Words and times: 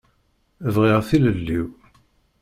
Bɣiɣ 0.73 0.99
tilelli-w. 1.09 1.67